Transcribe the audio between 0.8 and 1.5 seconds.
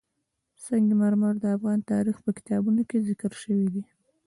مرمر د